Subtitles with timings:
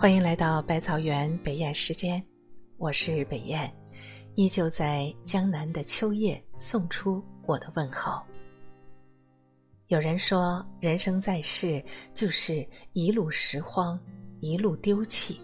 [0.00, 2.24] 欢迎来到百草园北燕时间，
[2.78, 3.70] 我是北燕，
[4.34, 8.18] 依旧在江南的秋夜送出我的问候。
[9.88, 11.84] 有人说，人生在世
[12.14, 14.00] 就是一路拾荒，
[14.40, 15.38] 一路丢弃。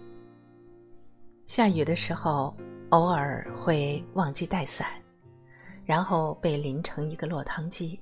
[1.44, 2.56] 下雨的时候，
[2.88, 4.88] 偶尔会忘记带伞，
[5.84, 8.00] 然后被淋成一个落汤鸡。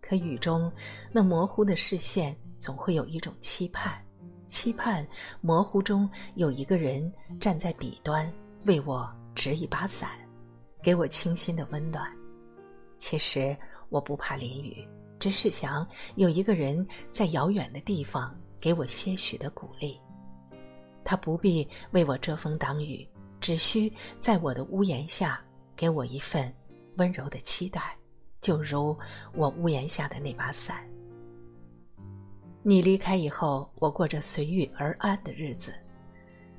[0.00, 0.68] 可雨中
[1.12, 4.04] 那模糊的视线，总会有一种期盼。
[4.52, 5.04] 期盼
[5.40, 8.30] 模糊中有一个人站在彼端，
[8.66, 10.10] 为我执一把伞，
[10.82, 12.06] 给我清新的温暖。
[12.98, 13.56] 其实
[13.88, 14.86] 我不怕淋雨，
[15.18, 19.98] 只是想有一个人在遥远的地方给我些许的鼓励。
[21.02, 23.08] 他不必为我遮风挡雨，
[23.40, 25.42] 只需在我的屋檐下
[25.74, 26.54] 给我一份
[26.98, 27.96] 温柔的期待，
[28.42, 28.94] 就如
[29.32, 30.86] 我屋檐下的那把伞。
[32.64, 35.74] 你离开以后，我过着随遇而安的日子，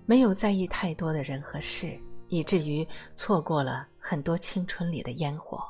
[0.05, 5.63] 没有在意太多的人和事，以至于错过了很多青春里的烟火。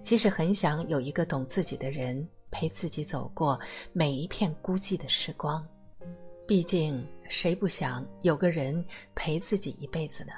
[0.00, 3.58] 其实很想有一个懂自己的人陪自己走过
[3.92, 5.64] 每一片孤寂的时光，
[6.44, 8.84] 毕竟谁不想有个人
[9.14, 10.32] 陪自己一辈子呢？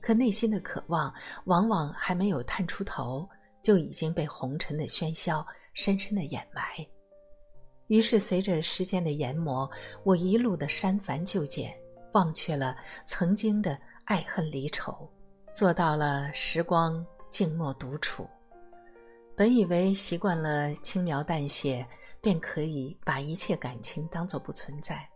[0.00, 1.12] 可内心的渴望
[1.44, 3.28] 往往还没有探出头，
[3.62, 6.62] 就已经被红尘的喧嚣深深的掩埋。
[7.88, 9.70] 于是，随着时间的研磨，
[10.04, 11.74] 我一路的删繁就简，
[12.12, 15.08] 忘却了曾经的爱恨离愁，
[15.54, 18.26] 做到了时光静默独处。
[19.36, 21.86] 本以为习惯了轻描淡写，
[22.20, 25.06] 便可以把一切感情当作不存在，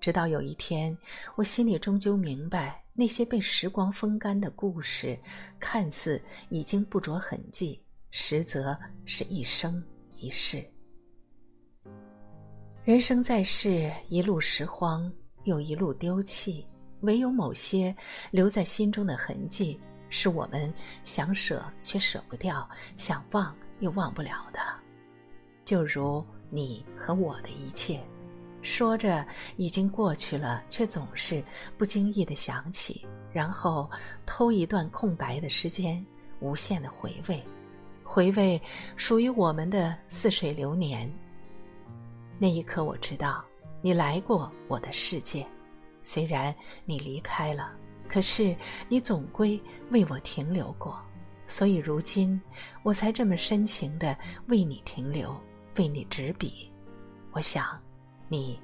[0.00, 0.96] 直到有一天，
[1.34, 5.18] 我心里终究明白，那些被时光风干的故事，
[5.58, 9.84] 看似已经不着痕迹，实则是一生
[10.16, 10.64] 一世。
[12.86, 16.64] 人生在世，一路拾荒，又一路丢弃，
[17.00, 17.92] 唯有某些
[18.30, 19.76] 留在心中的痕迹，
[20.08, 20.72] 是我们
[21.02, 24.60] 想舍却舍不掉，想忘又忘不了的。
[25.64, 28.00] 就如你和我的一切，
[28.62, 31.42] 说着已经过去了，却总是
[31.76, 33.90] 不经意的想起，然后
[34.24, 36.06] 偷一段空白的时间，
[36.38, 37.42] 无限的回味，
[38.04, 38.62] 回味
[38.94, 41.12] 属于我们的似水流年。
[42.38, 43.44] 那一刻，我知道
[43.80, 45.46] 你来过我的世界，
[46.02, 46.54] 虽然
[46.84, 47.72] 你离开了，
[48.06, 48.54] 可是
[48.88, 49.60] 你总归
[49.90, 51.00] 为我停留过，
[51.46, 52.40] 所以如今
[52.82, 54.16] 我才这么深情的
[54.48, 55.34] 为你停留，
[55.78, 56.70] 为你执笔。
[57.32, 57.80] 我想，
[58.28, 58.60] 你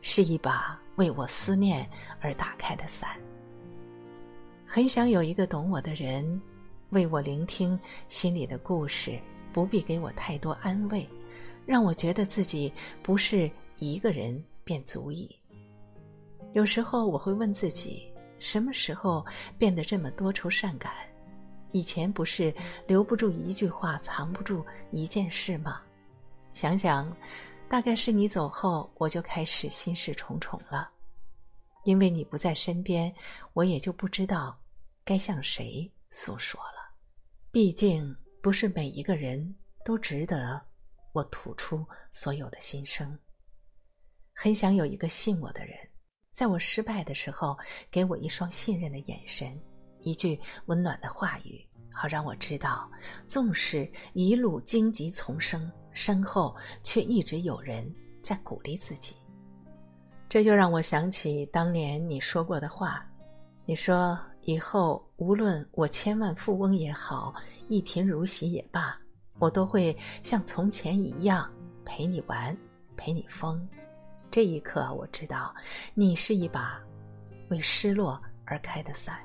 [0.00, 1.88] 是一把为我思念
[2.20, 3.10] 而打开的伞。
[4.66, 6.40] 很想有一个懂我的人，
[6.90, 9.18] 为我聆听心里的故事，
[9.52, 11.08] 不必给我太多安慰。
[11.68, 15.38] 让我觉得自己不是一个人便足矣。
[16.54, 19.22] 有时候我会问自己，什么时候
[19.58, 20.90] 变得这么多愁善感？
[21.72, 22.54] 以前不是
[22.86, 25.82] 留不住一句话，藏不住一件事吗？
[26.54, 27.14] 想想，
[27.68, 30.88] 大概是你走后，我就开始心事重重了。
[31.84, 33.14] 因为你不在身边，
[33.52, 34.58] 我也就不知道
[35.04, 36.96] 该向谁诉说了。
[37.50, 40.58] 毕竟，不是每一个人都值得。
[41.18, 43.18] 我吐出所有的心声。
[44.32, 45.76] 很想有一个信我的人，
[46.32, 47.58] 在我失败的时候，
[47.90, 49.60] 给我一双信任的眼神，
[50.00, 52.88] 一句温暖的话语，好让我知道，
[53.26, 57.92] 纵使一路荆棘丛生，身后却一直有人
[58.22, 59.16] 在鼓励自己。
[60.28, 63.04] 这就让我想起当年你说过的话，
[63.66, 67.34] 你说以后无论我千万富翁也好，
[67.66, 68.96] 一贫如洗也罢。
[69.38, 71.50] 我都会像从前一样
[71.84, 72.56] 陪你玩，
[72.96, 73.66] 陪你疯。
[74.30, 75.54] 这一刻，我知道
[75.94, 76.80] 你是一把
[77.48, 79.18] 为失落而开的伞。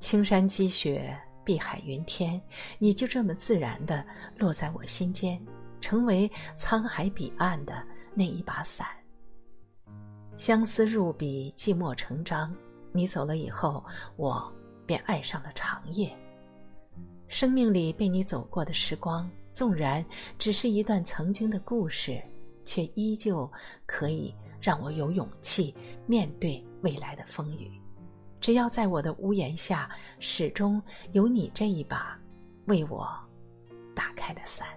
[0.00, 2.40] 青山积雪，碧海云天，
[2.78, 4.04] 你就这么自然的
[4.36, 5.40] 落在我心间，
[5.80, 8.86] 成为沧海彼岸的那一把伞。
[10.34, 12.52] 相思入笔，寂寞成章。
[12.90, 13.84] 你走了以后，
[14.16, 14.52] 我
[14.84, 16.14] 便爱上了长夜。
[17.32, 20.04] 生命里被你走过的时光，纵然
[20.38, 22.22] 只是一段曾经的故事，
[22.62, 23.50] 却依旧
[23.86, 25.74] 可以让我有勇气
[26.06, 27.72] 面对未来的风雨。
[28.38, 29.88] 只要在我的屋檐下，
[30.20, 30.80] 始终
[31.12, 32.20] 有你这一把
[32.66, 33.08] 为我
[33.94, 34.68] 打开的伞。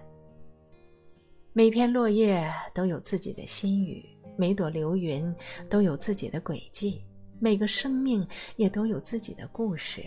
[1.52, 4.02] 每片落叶都有自己的心语，
[4.34, 5.30] 每朵流云
[5.68, 7.04] 都有自己的轨迹，
[7.38, 8.26] 每个生命
[8.56, 10.02] 也都有自己的故事。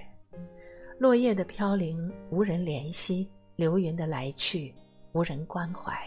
[1.00, 3.26] 落叶的飘零，无人怜惜；
[3.56, 4.76] 流云的来去，
[5.14, 5.98] 无人关怀。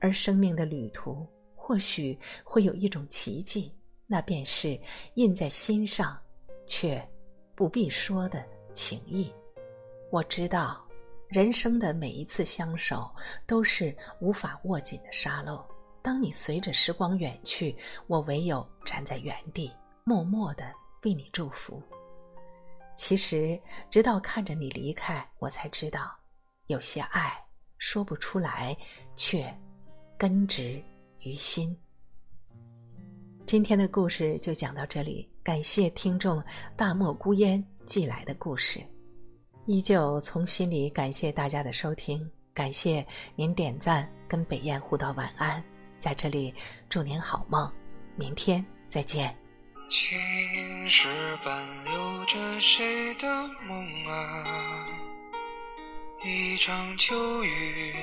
[0.00, 3.72] 而生命的旅途，或许会有一种奇迹，
[4.08, 4.76] 那便是
[5.14, 6.18] 印在心上，
[6.66, 7.00] 却
[7.54, 8.44] 不必说的
[8.74, 9.32] 情谊。
[10.10, 10.84] 我知道，
[11.28, 13.08] 人生的每一次相守
[13.46, 15.64] 都是无法握紧的沙漏。
[16.02, 17.74] 当你随着时光远去，
[18.08, 19.70] 我唯有站在原地，
[20.02, 20.64] 默默的
[21.04, 21.80] 为你祝福。
[22.96, 23.60] 其实，
[23.90, 26.16] 直到看着你离开，我才知道，
[26.66, 27.32] 有些爱
[27.78, 28.76] 说不出来，
[29.16, 29.52] 却
[30.16, 30.82] 根植
[31.20, 31.76] 于心。
[33.46, 36.42] 今天的故事就讲到这里，感谢听众
[36.76, 38.80] 大漠孤烟寄来的故事，
[39.66, 45.62] 依旧从心里感谢大家的收听，感谢您点赞跟北雁互道晚安，
[45.98, 46.54] 在这里
[46.88, 47.70] 祝您好梦，
[48.16, 49.43] 明天再见。
[49.88, 51.08] 青石
[51.44, 51.54] 板
[51.84, 53.28] 留着谁的
[53.68, 54.86] 梦啊？
[56.24, 57.94] 一场秋雨，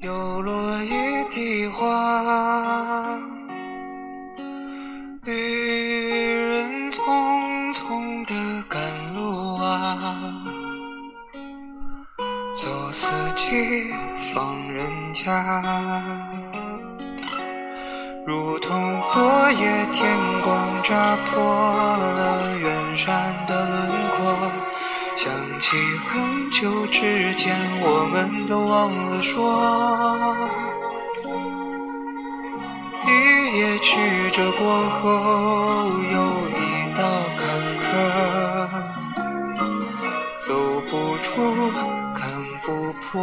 [0.00, 3.20] 又落一地花。
[5.24, 10.42] 旅人匆匆的赶路啊，
[12.54, 13.92] 走四季
[14.34, 16.23] 访人家，
[18.54, 24.24] 如同昨夜天光扎破了远山的轮廓，
[25.16, 29.60] 想起很久之前，我们都忘了说。
[33.04, 35.10] 一夜曲折过后，
[36.12, 37.02] 又一道
[37.36, 37.42] 坎
[37.82, 37.90] 坷，
[40.46, 40.54] 走
[40.88, 40.92] 不
[41.24, 41.32] 出，
[42.14, 42.22] 看
[42.62, 42.70] 不
[43.02, 43.18] 破。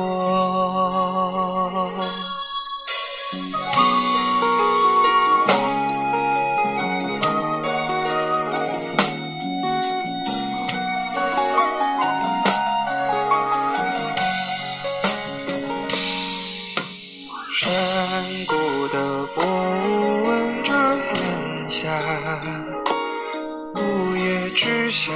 [25.03, 25.11] 下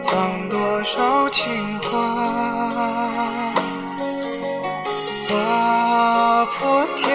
[0.00, 3.52] 藏多少情话，
[5.28, 7.06] 划破天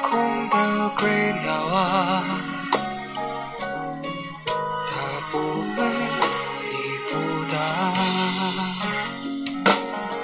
[0.00, 2.24] 空的归鸟啊，
[4.86, 4.90] 它
[5.30, 5.36] 不
[5.76, 5.78] 问
[6.64, 6.74] 你
[7.10, 7.12] 不
[7.52, 7.54] 答，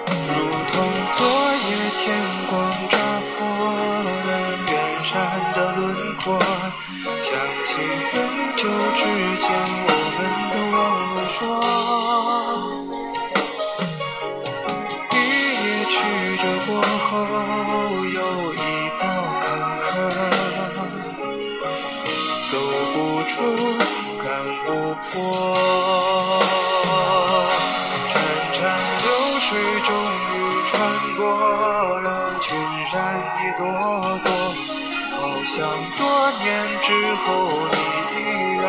[0.09, 0.33] 如
[0.73, 0.75] 同
[1.11, 1.21] 昨
[1.69, 2.03] 夜天
[2.49, 2.51] 光
[2.89, 2.97] 扎
[3.37, 4.33] 破了
[4.71, 4.73] 远
[5.05, 5.13] 山
[5.53, 6.41] 的轮廓。
[7.21, 7.31] 想
[7.67, 7.71] 起
[8.13, 8.17] 很
[8.57, 8.63] 久
[8.97, 9.01] 之
[25.03, 25.21] 不破。
[28.09, 28.15] 潺
[28.53, 28.59] 潺
[29.03, 29.07] 流
[29.41, 29.49] 水
[29.85, 29.91] 终
[30.31, 30.33] 于
[30.67, 30.73] 穿
[31.17, 31.21] 过
[32.01, 32.07] 了
[32.41, 32.47] 群
[32.87, 32.93] 山
[33.39, 33.61] 一座
[34.19, 34.27] 座。
[35.15, 35.55] 好像
[35.99, 36.01] 多
[36.43, 36.47] 年
[36.83, 36.87] 之
[37.25, 37.27] 后，
[37.73, 37.77] 你
[38.19, 38.21] 依
[38.61, 38.65] 然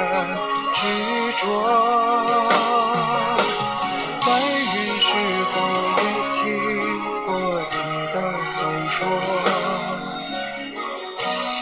[0.74, 0.78] 执
[1.40, 1.42] 着。
[4.26, 5.08] 白云是
[5.54, 5.56] 否
[6.02, 6.04] 也
[6.34, 6.42] 听
[7.26, 7.28] 过
[7.72, 7.74] 你
[8.12, 8.16] 的
[8.46, 8.56] 诉
[8.88, 8.96] 说？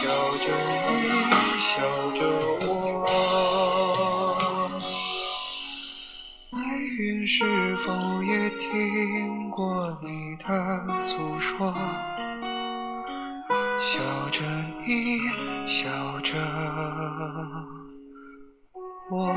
[0.38, 0.46] 着
[0.88, 0.92] 你，
[1.60, 1.70] 笑
[7.82, 11.74] 是否也听过你的诉说
[13.80, 14.44] 笑着
[14.86, 15.18] 你
[15.66, 15.90] 笑
[16.20, 16.38] 着
[19.10, 19.34] 我。